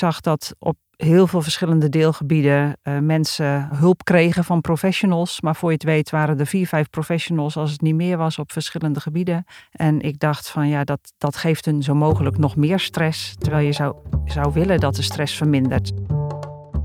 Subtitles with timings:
[0.00, 5.40] zag dat op heel veel verschillende deelgebieden uh, mensen hulp kregen van professionals.
[5.40, 8.38] Maar voor je het weet waren er vier, vijf professionals als het niet meer was
[8.38, 9.44] op verschillende gebieden.
[9.70, 13.34] En ik dacht van ja, dat, dat geeft hun zo mogelijk nog meer stress.
[13.38, 13.94] Terwijl je zou,
[14.24, 15.92] zou willen dat de stress vermindert.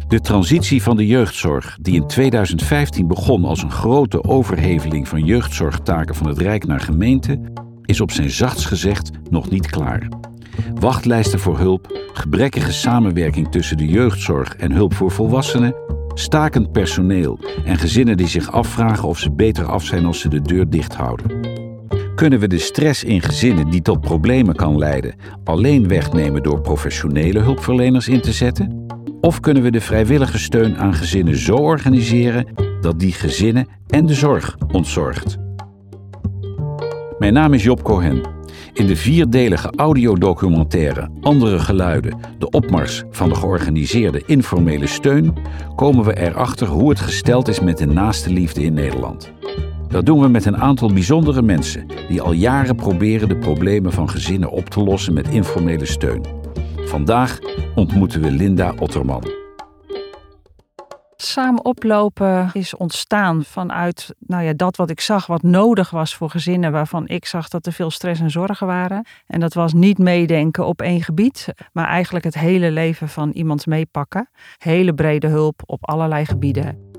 [0.08, 6.16] De transitie van de jeugdzorg, die in 2015 begon als een grote overheveling van jeugdzorgtaken
[6.16, 7.40] van het Rijk naar gemeente,
[7.82, 10.08] is op zijn zachts gezegd nog niet klaar.
[10.80, 15.76] Wachtlijsten voor hulp, gebrekkige samenwerking tussen de jeugdzorg en hulp voor volwassenen,
[16.14, 20.41] stakend personeel en gezinnen die zich afvragen of ze beter af zijn als ze de
[20.41, 21.54] deur dicht houden.
[22.16, 27.40] Kunnen we de stress in gezinnen die tot problemen kan leiden alleen wegnemen door professionele
[27.40, 28.86] hulpverleners in te zetten?
[29.22, 32.48] Of kunnen we de vrijwillige steun aan gezinnen zo organiseren
[32.81, 35.38] dat die gezinnen en de zorg ontzorgt?
[37.20, 38.34] Mijn naam is Job Cohen.
[38.76, 45.34] In de vierdelige audiodocumentaire Andere Geluiden, de opmars van de georganiseerde informele steun,
[45.76, 49.32] komen we erachter hoe het gesteld is met de naaste liefde in Nederland.
[49.88, 54.09] Dat doen we met een aantal bijzondere mensen die al jaren proberen de problemen van
[54.09, 56.26] gezinnen op te lossen met informele steun.
[56.76, 57.39] Vandaag
[57.76, 59.45] ontmoeten we Linda Otterman.
[61.17, 66.30] Samen oplopen is ontstaan vanuit nou ja, dat wat ik zag, wat nodig was voor
[66.30, 69.05] gezinnen waarvan ik zag dat er veel stress en zorgen waren.
[69.27, 73.66] En dat was niet meedenken op één gebied, maar eigenlijk het hele leven van iemand
[73.66, 74.30] meepakken.
[74.58, 76.93] Hele brede hulp op allerlei gebieden.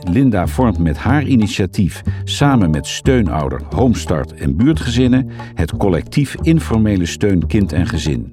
[0.00, 7.46] Linda vormt met haar initiatief samen met steunouder, Homestart en buurtgezinnen het collectief Informele Steun
[7.46, 8.32] Kind en Gezin.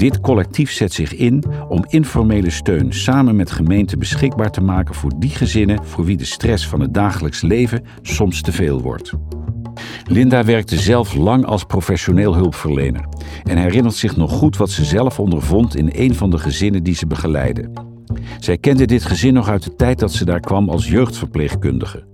[0.00, 5.12] Dit collectief zet zich in om informele steun samen met gemeenten beschikbaar te maken voor
[5.16, 9.12] die gezinnen voor wie de stress van het dagelijks leven soms te veel wordt.
[10.04, 13.04] Linda werkte zelf lang als professioneel hulpverlener
[13.44, 16.94] en herinnert zich nog goed wat ze zelf ondervond in een van de gezinnen die
[16.94, 17.70] ze begeleidde.
[18.38, 22.04] Zij kende dit gezin nog uit de tijd dat ze daar kwam als jeugdverpleegkundige.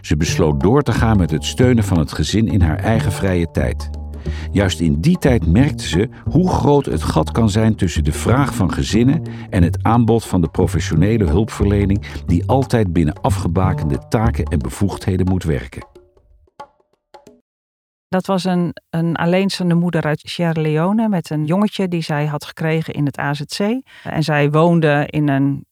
[0.00, 3.50] Ze besloot door te gaan met het steunen van het gezin in haar eigen vrije
[3.50, 3.90] tijd.
[4.52, 8.54] Juist in die tijd merkte ze hoe groot het gat kan zijn tussen de vraag
[8.54, 14.58] van gezinnen en het aanbod van de professionele hulpverlening die altijd binnen afgebakende taken en
[14.58, 15.86] bevoegdheden moet werken.
[18.08, 22.44] Dat was een, een alleenstaande moeder uit Sierra Leone met een jongetje die zij had
[22.44, 23.58] gekregen in het AZC.
[24.04, 25.64] En zij woonde in een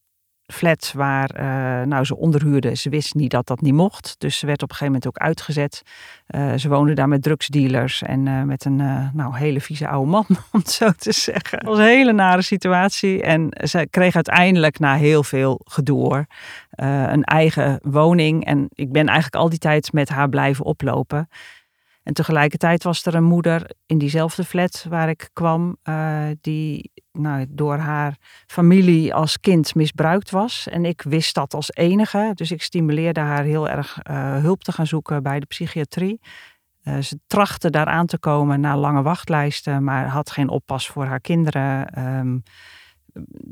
[0.51, 2.75] flat waar uh, nou, ze onderhuurde.
[2.75, 4.15] Ze wist niet dat dat niet mocht.
[4.17, 5.81] Dus ze werd op een gegeven moment ook uitgezet.
[6.29, 8.75] Uh, ze woonde daar met drugsdealers en uh, met een
[9.13, 11.57] nou, hele vieze oude man, om het zo te zeggen.
[11.57, 13.21] Het was een hele nare situatie.
[13.21, 16.27] En ze kreeg uiteindelijk na heel veel gedoe
[16.75, 18.45] een eigen woning.
[18.45, 21.29] En ik ben eigenlijk al die tijd met haar blijven oplopen.
[22.03, 27.45] En tegelijkertijd was er een moeder in diezelfde flat waar ik kwam, uh, die nou,
[27.49, 28.15] door haar
[28.47, 30.67] familie als kind misbruikt was.
[30.67, 34.71] En ik wist dat als enige, dus ik stimuleerde haar heel erg uh, hulp te
[34.71, 36.19] gaan zoeken bij de psychiatrie.
[36.83, 41.05] Uh, ze trachtte daar aan te komen na lange wachtlijsten, maar had geen oppas voor
[41.05, 41.99] haar kinderen.
[42.17, 42.43] Um,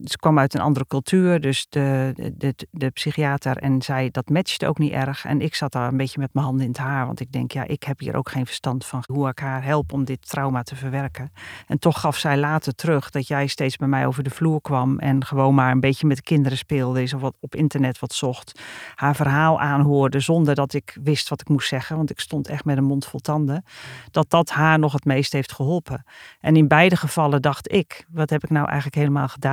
[0.03, 4.67] ze kwam uit een andere cultuur, dus de, de, de, psychiater en zei dat matchte
[4.67, 5.25] ook niet erg.
[5.25, 7.51] En ik zat daar een beetje met mijn handen in het haar, want ik denk,
[7.51, 10.63] ja, ik heb hier ook geen verstand van hoe ik haar help om dit trauma
[10.63, 11.31] te verwerken.
[11.67, 14.99] En toch gaf zij later terug dat jij steeds bij mij over de vloer kwam
[14.99, 18.61] en gewoon maar een beetje met de kinderen speelde, of wat op internet wat zocht,
[18.95, 22.65] haar verhaal aanhoorde zonder dat ik wist wat ik moest zeggen, want ik stond echt
[22.65, 23.63] met een mond vol tanden,
[24.11, 26.03] dat dat haar nog het meest heeft geholpen.
[26.39, 29.47] En in beide gevallen dacht ik, wat heb ik nou eigenlijk helemaal gedaan?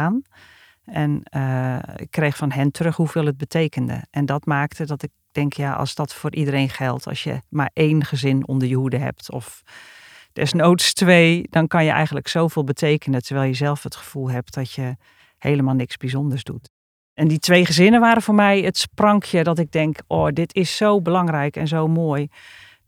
[0.84, 4.04] En uh, ik kreeg van hen terug hoeveel het betekende.
[4.10, 7.70] En dat maakte dat ik denk, ja, als dat voor iedereen geldt, als je maar
[7.72, 9.62] één gezin onder je hoede hebt of
[10.32, 14.72] desnoods twee, dan kan je eigenlijk zoveel betekenen, terwijl je zelf het gevoel hebt dat
[14.72, 14.96] je
[15.38, 16.70] helemaal niks bijzonders doet.
[17.14, 20.76] En die twee gezinnen waren voor mij het sprankje dat ik denk, oh, dit is
[20.76, 22.28] zo belangrijk en zo mooi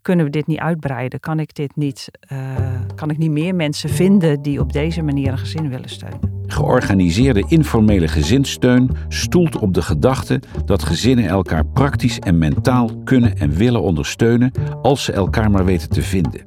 [0.02, 1.20] kunnen we dit niet uitbreiden?
[1.20, 5.32] Kan ik dit niet, uh, kan ik niet meer mensen vinden die op deze manier
[5.32, 6.37] een gezin willen steunen?
[6.50, 13.50] Georganiseerde informele gezinssteun stoelt op de gedachte dat gezinnen elkaar praktisch en mentaal kunnen en
[13.50, 14.52] willen ondersteunen
[14.82, 16.46] als ze elkaar maar weten te vinden.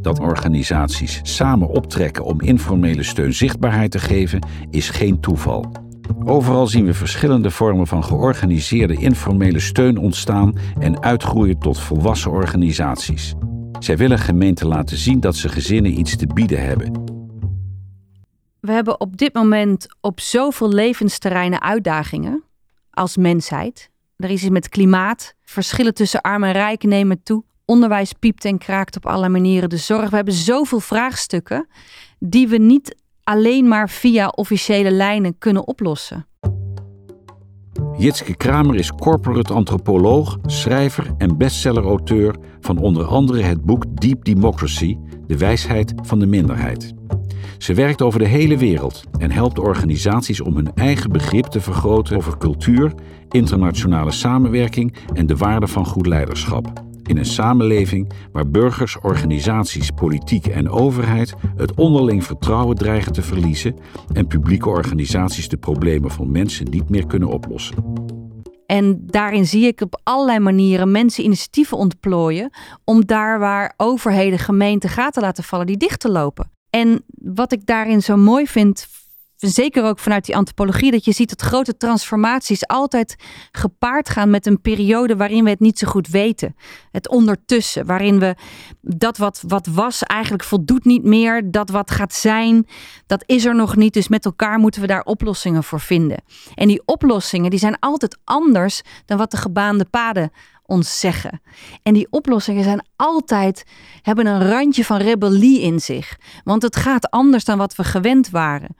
[0.00, 5.72] Dat organisaties samen optrekken om informele steun zichtbaarheid te geven, is geen toeval.
[6.24, 13.34] Overal zien we verschillende vormen van georganiseerde informele steun ontstaan en uitgroeien tot volwassen organisaties.
[13.78, 17.03] Zij willen gemeenten laten zien dat ze gezinnen iets te bieden hebben.
[18.64, 22.44] We hebben op dit moment op zoveel levensterreinen uitdagingen
[22.90, 23.90] als mensheid.
[24.16, 28.58] Er is iets met klimaat, verschillen tussen arm en rijk nemen toe, onderwijs piept en
[28.58, 30.10] kraakt op alle manieren, de zorg.
[30.10, 31.66] We hebben zoveel vraagstukken
[32.18, 36.26] die we niet alleen maar via officiële lijnen kunnen oplossen.
[37.96, 44.96] Jitske Kramer is corporate antropoloog, schrijver en bestseller-auteur van onder andere het boek Deep Democracy,
[45.26, 46.94] de wijsheid van de minderheid.
[47.58, 52.16] Ze werkt over de hele wereld en helpt organisaties om hun eigen begrip te vergroten
[52.16, 52.92] over cultuur,
[53.28, 56.82] internationale samenwerking en de waarde van goed leiderschap.
[57.02, 63.74] In een samenleving waar burgers, organisaties, politiek en overheid het onderling vertrouwen dreigen te verliezen
[64.12, 67.76] en publieke organisaties de problemen van mensen niet meer kunnen oplossen.
[68.66, 72.50] En daarin zie ik op allerlei manieren mensen initiatieven ontplooien
[72.84, 76.53] om daar waar overheden, gemeenten gaten laten vallen, die dicht te lopen.
[76.74, 78.86] En wat ik daarin zo mooi vind,
[79.36, 83.16] zeker ook vanuit die antropologie, dat je ziet dat grote transformaties altijd
[83.52, 86.56] gepaard gaan met een periode waarin we het niet zo goed weten.
[86.90, 88.34] Het ondertussen, waarin we
[88.80, 91.50] dat wat, wat was eigenlijk voldoet niet meer.
[91.50, 92.66] Dat wat gaat zijn,
[93.06, 93.92] dat is er nog niet.
[93.94, 96.22] Dus met elkaar moeten we daar oplossingen voor vinden.
[96.54, 100.30] En die oplossingen die zijn altijd anders dan wat de gebaande paden
[100.66, 101.40] ons zeggen.
[101.82, 103.64] En die oplossingen zijn altijd,
[104.02, 106.18] hebben een randje van rebellie in zich.
[106.44, 108.76] Want het gaat anders dan wat we gewend waren.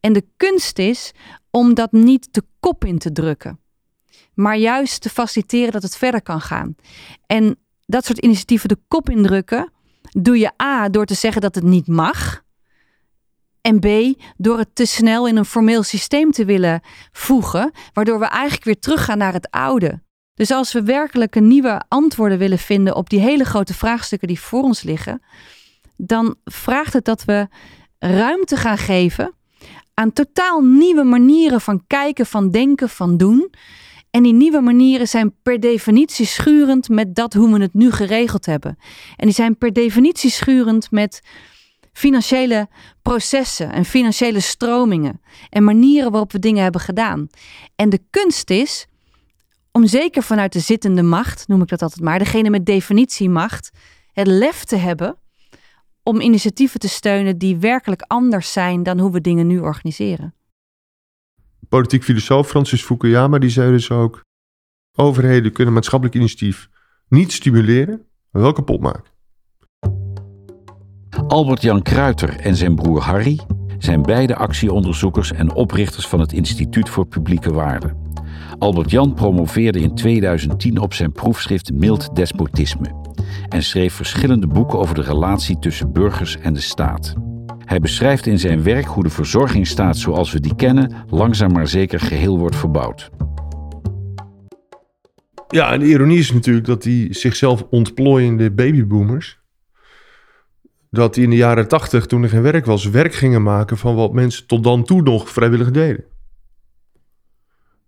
[0.00, 1.12] En de kunst is
[1.50, 3.60] om dat niet de kop in te drukken,
[4.34, 6.74] maar juist te faciliteren dat het verder kan gaan.
[7.26, 9.72] En dat soort initiatieven de kop indrukken,
[10.02, 12.42] doe je A door te zeggen dat het niet mag.
[13.60, 13.86] En B,
[14.36, 16.80] door het te snel in een formeel systeem te willen
[17.12, 20.02] voegen, waardoor we eigenlijk weer teruggaan naar het oude.
[20.34, 24.40] Dus als we werkelijk een nieuwe antwoorden willen vinden op die hele grote vraagstukken die
[24.40, 25.22] voor ons liggen,
[25.96, 27.48] dan vraagt het dat we
[27.98, 29.34] ruimte gaan geven
[29.94, 33.50] aan totaal nieuwe manieren van kijken, van denken, van doen.
[34.10, 38.46] En die nieuwe manieren zijn per definitie schurend met dat hoe we het nu geregeld
[38.46, 38.78] hebben.
[39.16, 41.22] En die zijn per definitie schurend met
[41.92, 42.68] financiële
[43.02, 45.20] processen en financiële stromingen
[45.50, 47.28] en manieren waarop we dingen hebben gedaan.
[47.76, 48.86] En de kunst is
[49.72, 53.70] om zeker vanuit de zittende macht, noem ik dat altijd maar, degene met definitiemacht,
[54.12, 55.16] het lef te hebben
[56.02, 60.34] om initiatieven te steunen die werkelijk anders zijn dan hoe we dingen nu organiseren.
[61.68, 64.24] Politiek filosoof Francis Fukuyama die zei dus ook:
[64.96, 66.68] overheden kunnen maatschappelijk initiatief
[67.08, 69.10] niet stimuleren, maar wel kapot maken.
[71.26, 73.40] Albert-Jan Kruiter en zijn broer Harry
[73.78, 77.96] zijn beide actieonderzoekers en oprichters van het Instituut voor Publieke Waarden.
[78.58, 83.00] Albert-Jan promoveerde in 2010 op zijn proefschrift Mild Despotisme
[83.48, 87.14] en schreef verschillende boeken over de relatie tussen burgers en de staat.
[87.64, 92.00] Hij beschrijft in zijn werk hoe de verzorgingsstaat zoals we die kennen langzaam maar zeker
[92.00, 93.10] geheel wordt verbouwd.
[95.48, 99.40] Ja, en de ironie is natuurlijk dat die zichzelf ontplooiende babyboomers,
[100.90, 103.94] dat die in de jaren tachtig, toen er geen werk was, werk gingen maken van
[103.94, 106.04] wat mensen tot dan toe nog vrijwillig deden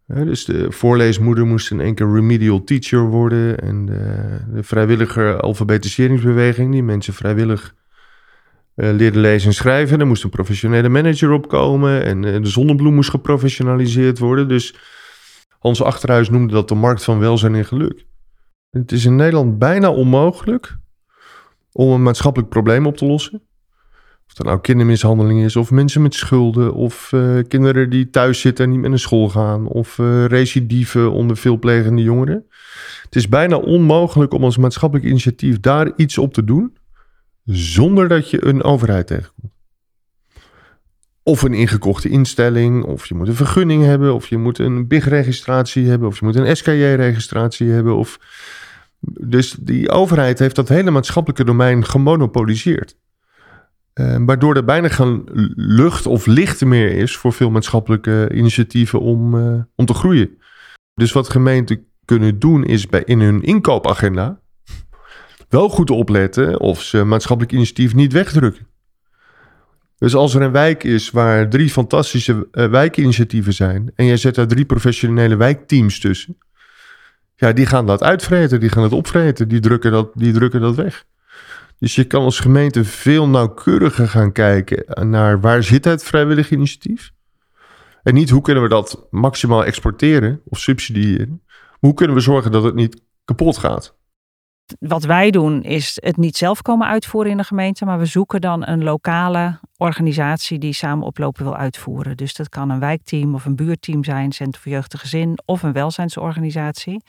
[0.07, 3.59] dus de voorleesmoeder moest in één keer remedial teacher worden.
[3.59, 7.75] En de, de alfabetiseringsbeweging, die mensen vrijwillig
[8.77, 10.01] uh, leerden lezen en schrijven.
[10.01, 12.05] Er moest een professionele manager opkomen.
[12.05, 14.49] En uh, de zonnebloem moest geprofessionaliseerd worden.
[14.49, 14.75] Dus
[15.59, 18.07] Hans Achterhuis noemde dat de markt van welzijn en geluk.
[18.71, 20.77] Het is in Nederland bijna onmogelijk
[21.73, 23.43] om een maatschappelijk probleem op te lossen.
[24.35, 28.65] Of dat nou kindermishandeling is, of mensen met schulden, of uh, kinderen die thuis zitten
[28.65, 32.45] en niet meer naar school gaan, of uh, recidieven onder veelplegende jongeren.
[33.03, 36.77] Het is bijna onmogelijk om als maatschappelijk initiatief daar iets op te doen,
[37.45, 39.53] zonder dat je een overheid tegenkomt.
[41.23, 45.89] Of een ingekochte instelling, of je moet een vergunning hebben, of je moet een BIG-registratie
[45.89, 47.97] hebben, of je moet een SKJ-registratie hebben.
[47.97, 48.19] Of...
[49.01, 52.97] Dus die overheid heeft dat hele maatschappelijke domein gemonopoliseerd.
[54.01, 55.23] Uh, waardoor er bijna geen
[55.55, 60.39] lucht of licht meer is voor veel maatschappelijke initiatieven om, uh, om te groeien.
[60.95, 64.41] Dus wat gemeenten kunnen doen is bij, in hun inkoopagenda
[65.49, 68.67] wel goed opletten of ze maatschappelijk initiatief niet wegdrukken.
[69.99, 74.35] Dus als er een wijk is waar drie fantastische uh, wijkinitiatieven zijn en jij zet
[74.35, 76.39] daar drie professionele wijkteams tussen,
[77.37, 80.75] ja, die gaan dat uitvreten, die gaan het opvreten, die drukken dat, die drukken dat
[80.75, 81.05] weg.
[81.85, 87.13] Dus je kan als gemeente veel nauwkeuriger gaan kijken naar waar zit het vrijwillig initiatief.
[88.03, 91.43] En niet hoe kunnen we dat maximaal exporteren of subsidiëren.
[91.79, 93.97] Hoe kunnen we zorgen dat het niet kapot gaat.
[94.79, 98.41] Wat wij doen is het niet zelf komen uitvoeren in de gemeente, maar we zoeken
[98.41, 102.17] dan een lokale organisatie die samen oplopen wil uitvoeren.
[102.17, 105.63] Dus dat kan een wijkteam of een buurteam zijn, Centrum voor Jeugd en Gezin of
[105.63, 107.03] een welzijnsorganisatie.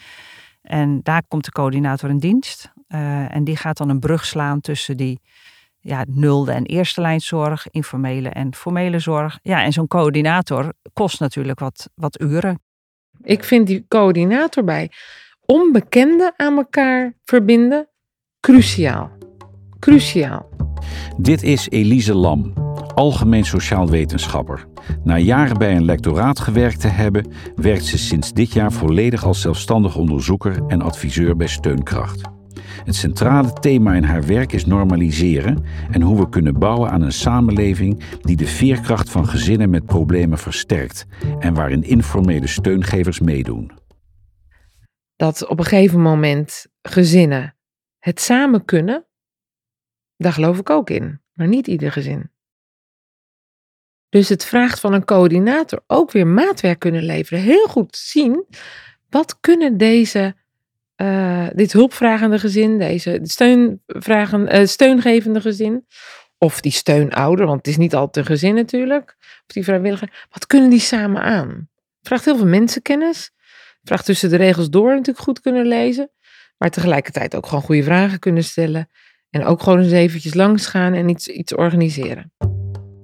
[0.62, 2.74] En daar komt de coördinator in dienst.
[2.96, 5.20] Uh, en die gaat dan een brug slaan tussen die
[5.80, 9.40] ja, nulde en eerste lijnzorg, informele en formele zorg.
[9.42, 12.60] Ja, en zo'n coördinator kost natuurlijk wat, wat uren.
[13.22, 14.92] Ik vind die coördinator bij
[15.46, 17.88] onbekenden aan elkaar verbinden
[18.40, 19.12] cruciaal.
[19.80, 20.50] Cruciaal.
[21.18, 22.54] Dit is Elise Lam,
[22.94, 24.66] algemeen sociaal wetenschapper.
[25.04, 29.42] Na jaren bij een lectoraat gewerkt te hebben, werkt ze sinds dit jaar volledig als
[29.42, 32.35] zelfstandig onderzoeker en adviseur bij Steunkracht.
[32.62, 37.12] Het centrale thema in haar werk is normaliseren en hoe we kunnen bouwen aan een
[37.12, 41.06] samenleving die de veerkracht van gezinnen met problemen versterkt
[41.40, 43.72] en waarin informele steungevers meedoen.
[45.16, 47.56] Dat op een gegeven moment gezinnen
[48.00, 49.06] het samen kunnen,
[50.18, 52.30] daar geloof ik ook in, maar niet ieder gezin.
[54.10, 57.44] Dus het vraagt van een coördinator ook weer maatwerk kunnen leveren.
[57.44, 58.46] Heel goed zien,
[59.10, 60.36] wat kunnen deze,
[61.02, 65.86] uh, dit hulpvragende gezin, deze steunvragen, uh, steungevende gezin,
[66.38, 70.48] of die steunouder, want het is niet altijd een gezin natuurlijk, of die vrijwilliger, wat
[70.48, 71.70] kunnen die samen aan?
[72.02, 73.32] Vraagt heel veel mensenkennis,
[73.84, 76.12] vraagt tussen de regels door natuurlijk goed kunnen lezen,
[76.58, 78.90] maar tegelijkertijd ook gewoon goede vragen kunnen stellen.
[79.30, 82.34] En ook gewoon eens eventjes langs gaan en iets, iets organiseren.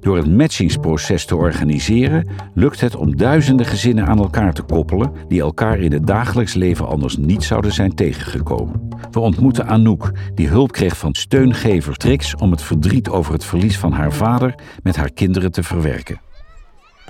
[0.01, 5.41] Door het matchingsproces te organiseren, lukt het om duizenden gezinnen aan elkaar te koppelen die
[5.41, 8.87] elkaar in het dagelijks leven anders niet zouden zijn tegengekomen.
[9.11, 13.77] We ontmoeten Anouk, die hulp kreeg van steungever Trix om het verdriet over het verlies
[13.77, 16.19] van haar vader met haar kinderen te verwerken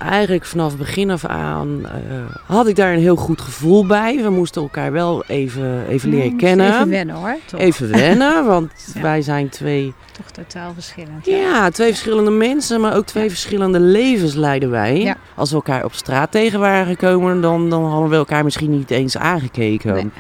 [0.02, 1.90] eigenlijk vanaf begin af aan uh,
[2.46, 4.24] had ik daar een heel goed gevoel bij.
[4.24, 6.74] We moesten elkaar wel even, even leren kennen.
[6.74, 7.38] Even wennen hoor.
[7.46, 7.60] Toch?
[7.60, 9.94] Even wennen, want wij zijn twee...
[10.12, 11.26] Toch totaal verschillend.
[11.26, 15.16] Ja, twee verschillende mensen, maar ook twee verschillende levens leiden wij.
[15.36, 18.92] Als we elkaar op straat tegen waren gekomen, dan, dan hadden we elkaar misschien niet
[18.92, 19.94] eens aangekeken.
[19.94, 20.12] Nee.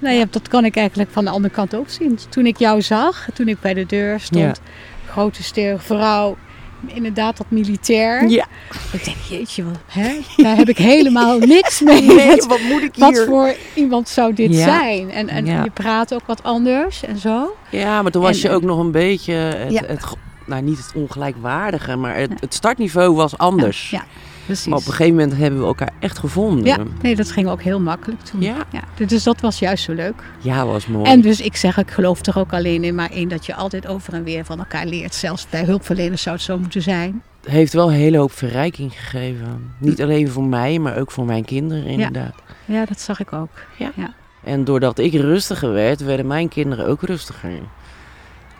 [0.00, 2.18] Nou dat kan ik eigenlijk van de andere kant ook zien.
[2.28, 4.60] Toen ik jou zag, toen ik bij de deur stond,
[5.06, 6.36] grote sterke vrouw
[6.86, 8.28] inderdaad dat militair.
[8.28, 8.46] Ja.
[8.92, 10.18] Ik denk, jeetje, wat, hè?
[10.36, 12.02] daar heb ik helemaal niks mee.
[12.02, 13.04] Nee, wat moet ik hier?
[13.04, 15.10] Wat voor iemand zou dit zijn?
[15.10, 17.56] En, en je praat ook wat anders en zo.
[17.70, 20.04] Ja, maar toen was je ook nog een beetje het, het,
[20.46, 23.90] nou niet het ongelijkwaardige, maar het, het startniveau was anders.
[23.90, 24.04] Ja,
[24.44, 24.66] Precies.
[24.66, 26.64] Maar op een gegeven moment hebben we elkaar echt gevonden.
[26.64, 28.40] Ja, nee, dat ging ook heel makkelijk toen.
[28.40, 28.56] Ja.
[28.70, 29.06] ja.
[29.06, 30.22] Dus dat was juist zo leuk.
[30.40, 31.10] Ja, was mooi.
[31.10, 33.86] En dus ik zeg, ik geloof er ook alleen in maar één dat je altijd
[33.86, 35.14] over en weer van elkaar leert.
[35.14, 37.22] Zelfs bij hulpverleners zou het zo moeten zijn.
[37.40, 39.74] Het heeft wel een hele hoop verrijking gegeven.
[39.78, 42.34] Niet alleen voor mij, maar ook voor mijn kinderen inderdaad.
[42.64, 43.50] Ja, ja dat zag ik ook.
[43.78, 43.92] Ja.
[43.96, 44.14] ja.
[44.44, 47.50] En doordat ik rustiger werd, werden mijn kinderen ook rustiger.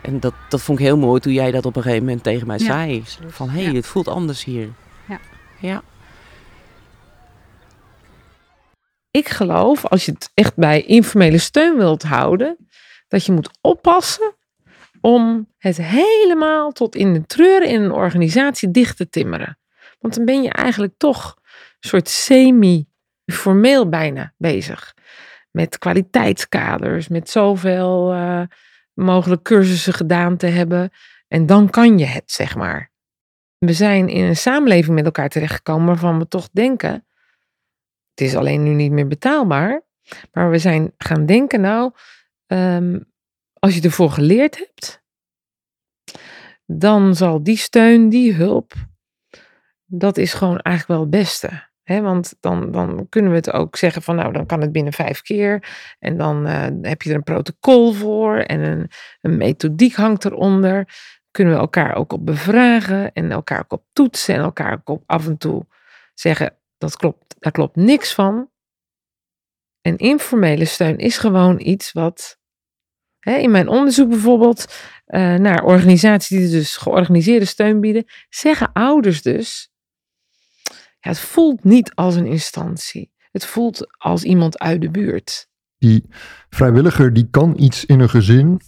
[0.01, 2.47] En dat, dat vond ik heel mooi toen jij dat op een gegeven moment tegen
[2.47, 3.03] mij zei.
[3.27, 4.69] Van hé, hey, het voelt anders hier.
[5.63, 5.83] Ja.
[9.11, 12.67] Ik geloof, als je het echt bij informele steun wilt houden,
[13.07, 14.35] dat je moet oppassen
[15.01, 19.59] om het helemaal tot in de treuren in een organisatie dicht te timmeren.
[19.99, 21.35] Want dan ben je eigenlijk toch
[21.79, 24.93] een soort semi-formeel bijna bezig.
[25.51, 28.41] Met kwaliteitskaders, met zoveel uh,
[28.93, 30.91] mogelijk cursussen gedaan te hebben.
[31.27, 32.92] En dan kan je het, zeg maar
[33.65, 36.91] we zijn in een samenleving met elkaar terechtgekomen waarvan we toch denken,
[38.09, 39.83] het is alleen nu niet meer betaalbaar,
[40.31, 41.91] maar we zijn gaan denken, nou,
[42.45, 42.99] ehm,
[43.53, 45.03] als je ervoor geleerd hebt,
[46.65, 48.73] dan zal die steun, die hulp,
[49.85, 51.71] dat is gewoon eigenlijk wel het beste.
[51.83, 54.93] He, want dan, dan kunnen we het ook zeggen van nou, dan kan het binnen
[54.93, 55.67] vijf keer.
[55.99, 58.89] En dan uh, heb je er een protocol voor en een,
[59.21, 60.87] een methodiek hangt eronder
[61.33, 65.03] kunnen we elkaar ook op bevragen en elkaar ook op toetsen en elkaar ook op
[65.05, 65.65] af en toe
[66.13, 68.49] zeggen dat klopt, daar klopt niks van.
[69.81, 72.39] En informele steun is gewoon iets wat
[73.19, 74.65] hè, in mijn onderzoek bijvoorbeeld
[75.07, 79.71] uh, naar organisaties die dus georganiseerde steun bieden, zeggen ouders dus,
[80.99, 83.11] het voelt niet als een instantie.
[83.31, 85.49] Het voelt als iemand uit de buurt.
[85.77, 86.05] Die
[86.49, 88.61] vrijwilliger die kan iets in een gezin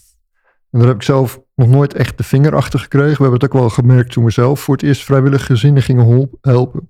[0.76, 3.16] en daar heb ik zelf nog nooit echt de vinger achter gekregen.
[3.16, 6.30] We hebben het ook wel gemerkt toen we zelf voor het eerst vrijwillige gezinnen gingen
[6.42, 6.90] helpen.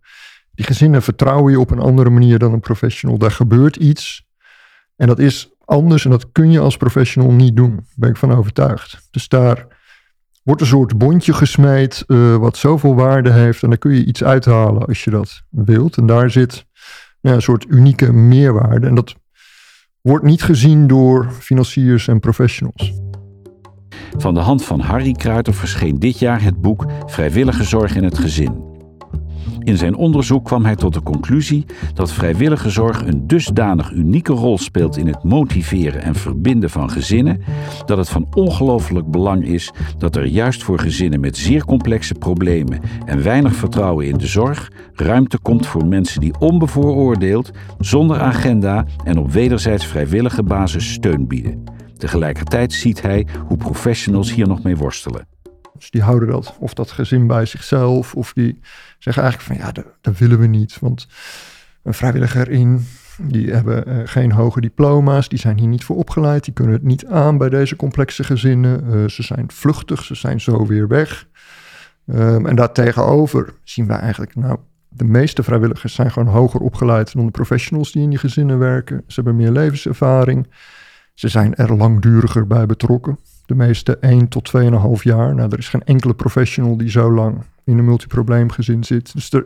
[0.51, 3.17] Die gezinnen vertrouwen je op een andere manier dan een professional.
[3.17, 4.25] Daar gebeurt iets.
[4.95, 7.75] En dat is anders en dat kun je als professional niet doen.
[7.75, 9.07] Daar ben ik van overtuigd.
[9.11, 9.67] Dus daar
[10.43, 13.63] wordt een soort bondje gesmeed uh, wat zoveel waarde heeft.
[13.63, 15.97] En daar kun je iets uithalen als je dat wilt.
[15.97, 16.65] En daar zit
[17.21, 18.87] een soort unieke meerwaarde.
[18.87, 19.15] En dat
[20.01, 23.04] wordt niet gezien door financiers en professionals.
[24.17, 28.17] Van de hand van Harry Kruiter verscheen dit jaar het boek Vrijwillige Zorg in het
[28.17, 28.65] Gezin.
[29.65, 34.57] In zijn onderzoek kwam hij tot de conclusie dat vrijwillige zorg een dusdanig unieke rol
[34.57, 37.41] speelt in het motiveren en verbinden van gezinnen,
[37.85, 42.79] dat het van ongelooflijk belang is dat er juist voor gezinnen met zeer complexe problemen
[43.05, 49.17] en weinig vertrouwen in de zorg ruimte komt voor mensen die onbevooroordeeld, zonder agenda en
[49.17, 51.74] op wederzijds vrijwillige basis steun bieden.
[52.05, 55.27] Tegelijkertijd ziet hij hoe professionals hier nog mee worstelen.
[55.77, 58.59] Dus die houden dat, of dat gezin bij zichzelf, of die
[58.99, 60.79] zeggen eigenlijk van ja, dat, willen we niet.
[60.79, 61.07] Want
[61.83, 62.87] een vrijwilliger in,
[63.21, 66.83] die hebben uh, geen hoge diploma's, die zijn hier niet voor opgeleid, die kunnen het
[66.83, 68.83] niet aan bij deze complexe gezinnen.
[68.85, 71.27] Uh, ze zijn vluchtig, ze zijn zo weer weg.
[72.05, 74.57] Um, en daartegenover zien wij eigenlijk, nou,
[74.89, 79.03] de meeste vrijwilligers zijn gewoon hoger opgeleid dan de professionals die in die gezinnen werken.
[79.07, 80.47] Ze hebben meer levenservaring.
[81.15, 83.19] Ze zijn er langduriger bij betrokken.
[83.45, 84.63] De meeste 1 tot 2,5
[85.01, 85.35] jaar.
[85.35, 89.13] Nou, er is geen enkele professional die zo lang in een multiprobleemgezin zit.
[89.13, 89.45] Dus er,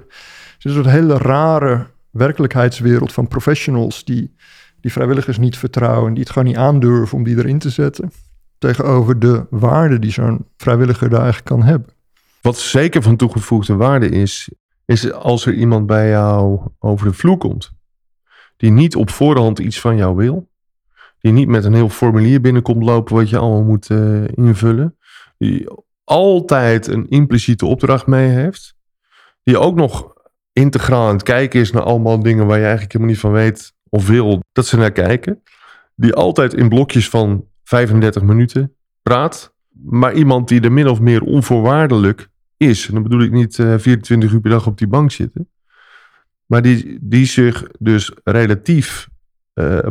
[0.57, 4.35] is een soort hele rare werkelijkheidswereld van professionals die,
[4.81, 8.11] die vrijwilligers niet vertrouwen, die het gewoon niet aandurven om die erin te zetten.
[8.57, 11.89] Tegenover de waarde die zo'n vrijwilliger daar eigenlijk kan hebben.
[12.41, 14.49] Wat zeker van toegevoegde waarde is,
[14.85, 17.71] is als er iemand bij jou over de vloer komt,
[18.57, 20.49] die niet op voorhand iets van jou wil,
[21.19, 24.97] die niet met een heel formulier binnenkomt lopen wat je allemaal moet uh, invullen,
[25.38, 25.67] die
[26.03, 28.75] altijd een impliciete opdracht mee heeft,
[29.43, 30.13] die ook nog
[30.53, 33.73] integraal aan het kijken is naar allemaal dingen waar je eigenlijk helemaal niet van weet
[33.89, 35.43] of wil dat ze naar kijken,
[35.95, 41.21] die altijd in blokjes van 35 minuten praat, maar iemand die er min of meer
[41.21, 42.88] onvoorwaardelijk is.
[42.88, 45.49] En dan bedoel ik niet uh, 24 uur per dag op die bank zitten.
[46.45, 49.09] Maar die, die zich dus relatief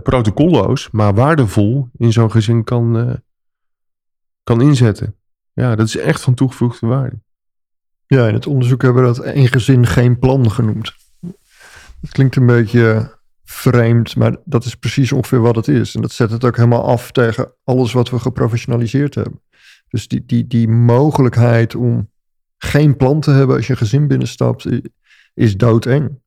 [0.03, 3.15] protocolloos, maar waardevol in zo'n gezin kan, uh,
[4.43, 5.15] kan inzetten.
[5.53, 7.21] Ja, dat is echt van toegevoegde waarde.
[8.07, 10.95] Ja, in het onderzoek hebben we dat één gezin geen plan genoemd.
[12.01, 15.95] Het klinkt een beetje vreemd, maar dat is precies ongeveer wat het is.
[15.95, 19.41] En dat zet het ook helemaal af tegen alles wat we geprofessionaliseerd hebben.
[19.89, 22.11] Dus die, die, die mogelijkheid om
[22.57, 24.69] geen plan te hebben als je een gezin binnenstapt,
[25.35, 26.19] is doodeng.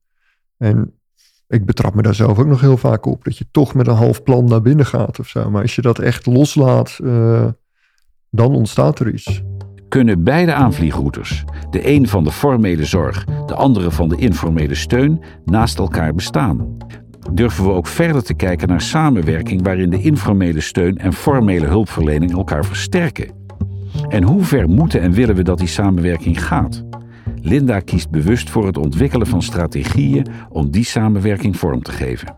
[0.58, 1.00] En
[1.51, 3.96] ik betrap me daar zelf ook nog heel vaak op, dat je toch met een
[3.96, 5.50] half plan naar binnen gaat of zo.
[5.50, 7.46] Maar als je dat echt loslaat, uh,
[8.29, 9.42] dan ontstaat er iets.
[9.90, 15.22] Kunnen beide aanvliegroutes, de een van de formele zorg, de andere van de informele steun,
[15.46, 16.77] naast elkaar bestaan?
[17.31, 22.31] Durven we ook verder te kijken naar samenwerking waarin de informele steun en formele hulpverlening
[22.31, 23.31] elkaar versterken?
[24.07, 26.83] En hoe ver moeten en willen we dat die samenwerking gaat?
[27.42, 32.38] Linda kiest bewust voor het ontwikkelen van strategieën om die samenwerking vorm te geven.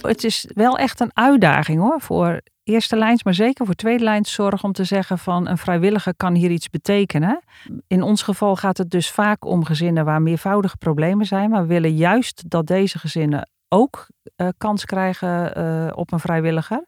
[0.00, 4.32] Het is wel echt een uitdaging hoor, voor eerste lijns, maar zeker voor tweede lijns
[4.32, 7.40] zorg om te zeggen van een vrijwilliger kan hier iets betekenen.
[7.86, 11.68] In ons geval gaat het dus vaak om gezinnen waar meervoudige problemen zijn, maar we
[11.68, 16.86] willen juist dat deze gezinnen ook uh, kans krijgen uh, op een vrijwilliger.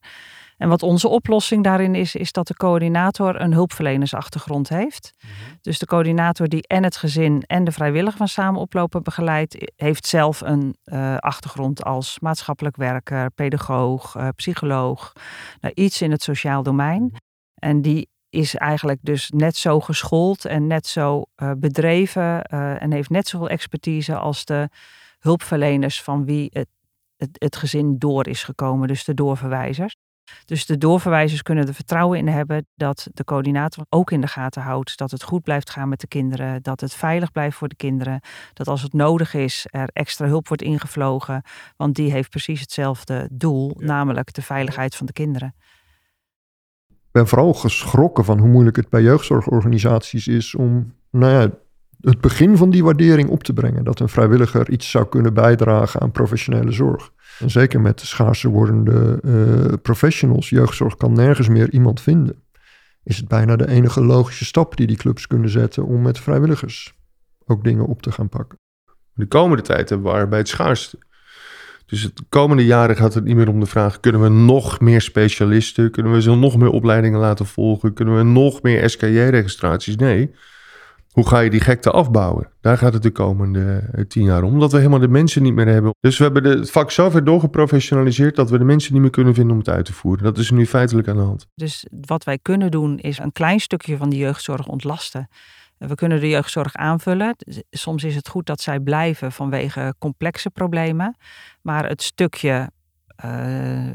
[0.63, 5.13] En wat onze oplossing daarin is, is dat de coördinator een hulpverlenersachtergrond heeft.
[5.15, 5.59] Mm -hmm.
[5.61, 10.07] Dus de coördinator die en het gezin en de vrijwilliger van samen oplopen begeleidt, heeft
[10.07, 15.13] zelf een uh, achtergrond als maatschappelijk werker, pedagoog, uh, psycholoog,
[15.61, 17.01] nou, iets in het sociaal domein.
[17.01, 17.17] -hmm.
[17.55, 22.43] En die is eigenlijk dus net zo geschoold en net zo uh, bedreven
[22.81, 24.69] en heeft net zoveel expertise als de
[25.19, 26.69] hulpverleners van wie het,
[27.17, 29.95] het, het gezin door is gekomen, dus de doorverwijzers.
[30.45, 34.63] Dus de doorverwijzers kunnen er vertrouwen in hebben dat de coördinator ook in de gaten
[34.63, 37.77] houdt dat het goed blijft gaan met de kinderen, dat het veilig blijft voor de
[37.77, 38.21] kinderen,
[38.53, 41.43] dat als het nodig is er extra hulp wordt ingevlogen,
[41.77, 43.87] want die heeft precies hetzelfde doel, ja.
[43.87, 45.55] namelijk de veiligheid van de kinderen.
[46.89, 51.51] Ik ben vooral geschrokken van hoe moeilijk het bij jeugdzorgorganisaties is om nou ja,
[52.01, 53.85] het begin van die waardering op te brengen.
[53.85, 57.13] Dat een vrijwilliger iets zou kunnen bijdragen aan professionele zorg.
[57.43, 62.43] En zeker met schaarser wordende uh, professionals, jeugdzorg kan nergens meer iemand vinden.
[63.05, 66.95] Is het bijna de enige logische stap die die clubs kunnen zetten om met vrijwilligers
[67.47, 68.59] ook dingen op te gaan pakken.
[69.15, 70.99] De komende tijd hebben we arbeidsschaarste.
[71.87, 75.01] Dus de komende jaren gaat het niet meer om de vraag: kunnen we nog meer
[75.01, 75.91] specialisten?
[75.91, 77.93] Kunnen we ze nog meer opleidingen laten volgen?
[77.93, 79.97] Kunnen we nog meer SKJ-registraties?
[79.97, 80.31] Nee.
[81.13, 82.49] Hoe ga je die gekte afbouwen?
[82.61, 84.53] Daar gaat het de komende uh, tien jaar om.
[84.53, 85.95] Omdat we helemaal de mensen niet meer hebben.
[86.01, 89.35] Dus we hebben het vak zo ver doorgeprofessionaliseerd dat we de mensen niet meer kunnen
[89.35, 90.25] vinden om het uit te voeren.
[90.25, 91.47] Dat is nu feitelijk aan de hand.
[91.55, 95.29] Dus wat wij kunnen doen is een klein stukje van de jeugdzorg ontlasten.
[95.79, 97.37] We kunnen de jeugdzorg aanvullen.
[97.71, 101.17] Soms is het goed dat zij blijven vanwege complexe problemen.
[101.63, 102.71] Maar het stukje
[103.25, 103.89] uh,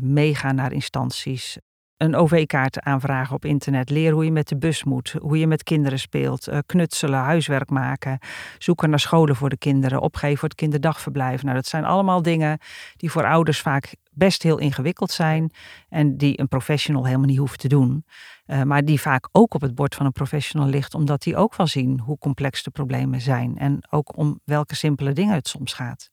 [0.00, 1.58] meegaan naar instanties,
[2.00, 3.90] een OV-kaart aanvragen op internet.
[3.90, 7.70] Leer hoe je met de bus moet, hoe je met kinderen speelt, uh, knutselen, huiswerk
[7.70, 8.18] maken,
[8.58, 11.42] zoeken naar scholen voor de kinderen, opgeven voor het kinderdagverblijf.
[11.42, 12.58] Nou, dat zijn allemaal dingen
[12.96, 15.50] die voor ouders vaak best heel ingewikkeld zijn
[15.88, 18.04] en die een professional helemaal niet hoeft te doen.
[18.46, 21.56] Uh, maar die vaak ook op het bord van een professional ligt, omdat die ook
[21.56, 25.72] wel zien hoe complex de problemen zijn en ook om welke simpele dingen het soms
[25.72, 26.10] gaat.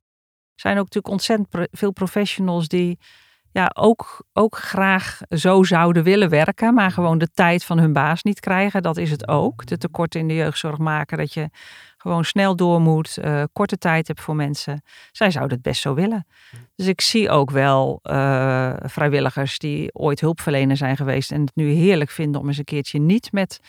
[0.56, 3.00] Er zijn ook natuurlijk ontzettend veel professionals die
[3.58, 8.24] ja, ook, ook graag zo zouden willen werken, maar gewoon de tijd van hun baas
[8.24, 8.82] niet krijgen.
[8.82, 9.66] Dat is het ook.
[9.66, 11.50] De tekorten in de jeugdzorg maken dat je
[11.98, 14.82] gewoon snel door moet, uh, korte tijd hebt voor mensen.
[15.12, 16.28] Zij zouden het best zo willen.
[16.76, 21.70] Dus ik zie ook wel uh, vrijwilligers die ooit hulpverlener zijn geweest en het nu
[21.70, 23.60] heerlijk vinden om eens een keertje niet met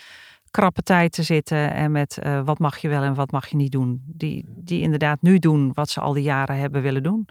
[0.51, 3.57] krappe tijd te zitten en met uh, wat mag je wel en wat mag je
[3.57, 4.03] niet doen.
[4.07, 7.29] Die, die inderdaad nu doen wat ze al die jaren hebben willen doen.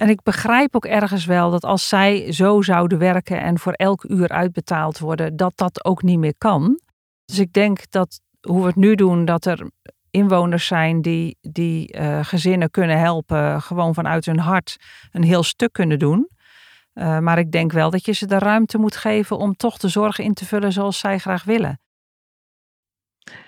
[0.00, 4.04] En ik begrijp ook ergens wel dat als zij zo zouden werken en voor elk
[4.04, 6.80] uur uitbetaald worden, dat dat ook niet meer kan.
[7.24, 9.70] Dus ik denk dat hoe we het nu doen, dat er
[10.10, 14.76] inwoners zijn die, die uh, gezinnen kunnen helpen, gewoon vanuit hun hart
[15.10, 16.28] een heel stuk kunnen doen.
[16.94, 19.88] Uh, maar ik denk wel dat je ze de ruimte moet geven om toch de
[19.88, 21.80] zorg in te vullen zoals zij graag willen.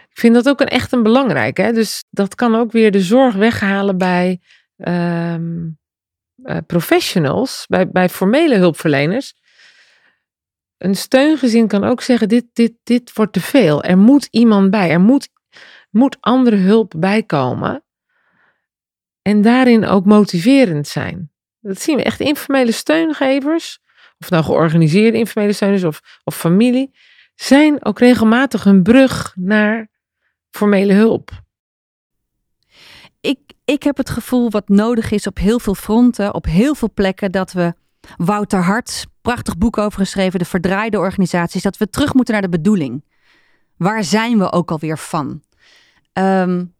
[0.08, 1.56] Ik vind dat ook een, echt een belangrijk.
[1.56, 1.72] Hè?
[1.72, 4.40] Dus dat kan ook weer de zorg weghalen bij
[4.76, 5.80] um,
[6.44, 9.34] uh, professionals, bij, bij formele hulpverleners.
[10.78, 13.82] Een steungezin kan ook zeggen: dit, dit, dit wordt te veel.
[13.82, 14.90] Er moet iemand bij.
[14.90, 15.28] Er moet,
[15.90, 17.84] moet andere hulp bijkomen.
[19.22, 21.30] En daarin ook motiverend zijn.
[21.60, 23.78] Dat zien we echt informele steungevers,
[24.18, 26.90] of nou georganiseerde informele steuners of, of familie,
[27.34, 29.88] zijn ook regelmatig een brug naar
[30.50, 31.30] formele hulp.
[33.20, 36.90] Ik, ik heb het gevoel wat nodig is op heel veel fronten, op heel veel
[36.94, 37.74] plekken, dat we
[38.16, 42.48] Wouter Hart, prachtig boek over geschreven, de verdraaide organisaties, dat we terug moeten naar de
[42.48, 43.04] bedoeling.
[43.76, 45.42] Waar zijn we ook alweer van?
[46.12, 46.74] Um,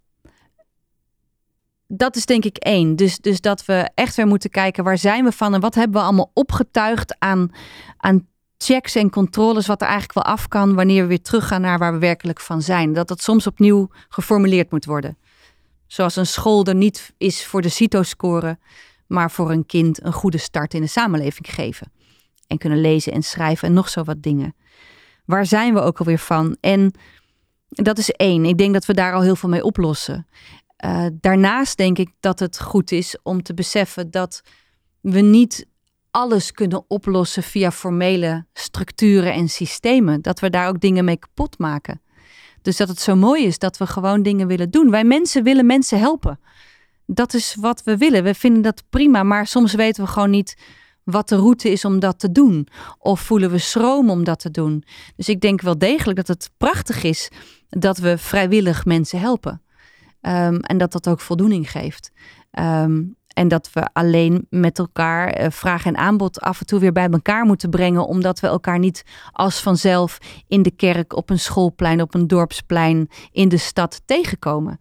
[1.87, 2.97] dat is denk ik één.
[2.97, 6.01] Dus, dus dat we echt weer moeten kijken waar zijn we van en wat hebben
[6.01, 7.53] we allemaal opgetuigd aan,
[7.97, 8.27] aan
[8.59, 11.93] checks en controles, wat er eigenlijk wel af kan wanneer we weer teruggaan naar waar
[11.93, 12.93] we werkelijk van zijn.
[12.93, 15.17] Dat dat soms opnieuw geformuleerd moet worden.
[15.93, 18.59] Zoals een school er niet is voor de CITO-score,
[19.07, 21.93] maar voor een kind een goede start in de samenleving geven.
[22.47, 24.55] En kunnen lezen en schrijven en nog zo wat dingen.
[25.25, 26.57] Waar zijn we ook alweer van?
[26.61, 26.95] En
[27.69, 28.45] dat is één.
[28.45, 30.27] Ik denk dat we daar al heel veel mee oplossen.
[30.85, 34.43] Uh, daarnaast denk ik dat het goed is om te beseffen dat
[35.01, 35.67] we niet
[36.11, 40.23] alles kunnen oplossen via formele structuren en systemen.
[40.23, 42.01] Dat we daar ook dingen mee kapot maken.
[42.63, 44.91] Dus dat het zo mooi is dat we gewoon dingen willen doen.
[44.91, 46.41] Wij mensen willen mensen helpen.
[47.07, 48.23] Dat is wat we willen.
[48.23, 50.57] We vinden dat prima, maar soms weten we gewoon niet
[51.05, 52.69] wat de route is om dat te doen.
[52.99, 54.85] Of voelen we schroom om dat te doen.
[55.17, 57.31] Dus ik denk wel degelijk dat het prachtig is
[57.69, 59.63] dat we vrijwillig mensen helpen.
[60.21, 62.11] Um, en dat dat ook voldoening geeft.
[62.59, 66.93] Um, en dat we alleen met elkaar uh, vraag en aanbod af en toe weer
[66.93, 68.07] bij elkaar moeten brengen.
[68.07, 70.19] Omdat we elkaar niet als vanzelf
[70.49, 74.81] in de kerk, op een schoolplein, op een dorpsplein, in de stad tegenkomen.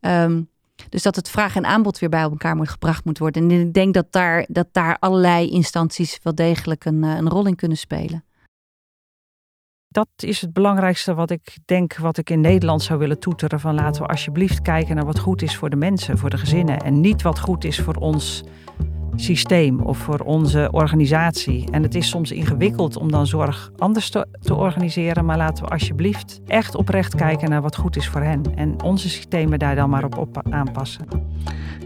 [0.00, 0.48] Um,
[0.88, 3.50] dus dat het vraag en aanbod weer bij elkaar moet gebracht moet worden.
[3.50, 7.46] En ik denk dat daar, dat daar allerlei instanties wel degelijk een, uh, een rol
[7.46, 8.22] in kunnen spelen
[9.88, 13.60] dat is het belangrijkste wat ik denk, wat ik in Nederland zou willen toeteren.
[13.60, 16.78] Van laten we alsjeblieft kijken naar wat goed is voor de mensen, voor de gezinnen.
[16.78, 18.44] En niet wat goed is voor ons
[19.20, 21.70] systeem of voor onze organisatie.
[21.70, 25.24] En het is soms ingewikkeld om dan zorg anders te, te, organiseren.
[25.24, 28.42] Maar laten we alsjeblieft echt oprecht kijken naar wat goed is voor hen.
[28.54, 31.06] En onze systemen daar dan maar op, op aanpassen.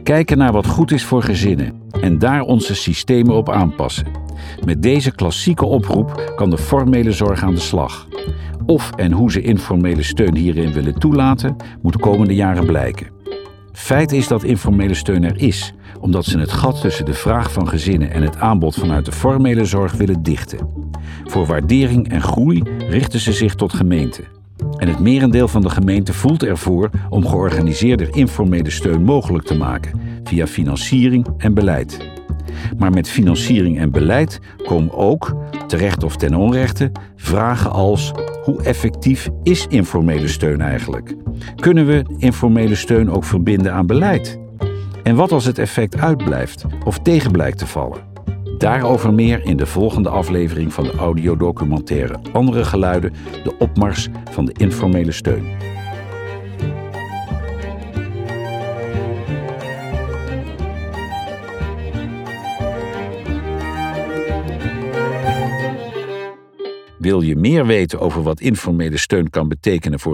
[0.03, 4.07] Kijken naar wat goed is voor gezinnen en daar onze systemen op aanpassen.
[4.65, 8.07] Met deze klassieke oproep kan de formele zorg aan de slag.
[8.67, 13.22] Of en hoe ze informele steun hierin willen toelaten, moet de komende jaren blijken.
[13.73, 17.69] Feit is dat informele steun er is, omdat ze het gat tussen de vraag van
[17.69, 20.69] gezinnen en het aanbod vanuit de formele zorg willen dichten.
[21.25, 24.25] Voor waardering en groei richten ze zich tot gemeenten.
[24.77, 30.01] En het merendeel van de gemeente voelt ervoor om georganiseerde informele steun mogelijk te maken
[30.25, 32.12] via financiering en beleid.
[32.79, 38.13] Maar met financiering en beleid komen ook, terecht of ten onrechte, vragen als:
[38.45, 41.15] hoe effectief is informele steun eigenlijk?
[41.57, 44.41] Kunnen we informele steun ook verbinden aan beleid?
[45.03, 48.11] En wat als het effect uitblijft of tegen blijkt te vallen?
[48.59, 53.13] Daarover meer in de volgende aflevering van de audiodocumentaire Andere Geluiden,
[53.45, 55.72] de opmars van de informele steun.
[67.03, 70.11] Wil je meer weten over wat informele steun kan betekenen voor